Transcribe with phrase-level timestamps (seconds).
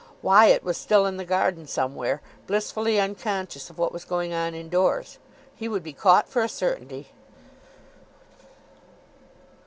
[0.23, 5.19] Wyatt was still in the garden somewhere, blissfully unconscious of what was going on indoors.
[5.55, 7.11] He would be caught for a certainty!